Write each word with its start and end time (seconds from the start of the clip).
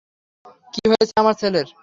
কি 0.73 0.81
হয়েছে 0.89 1.13
আমার 1.17 1.35
ছেলের? 1.35 1.67